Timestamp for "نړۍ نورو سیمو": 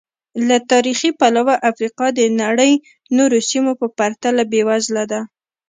2.41-3.71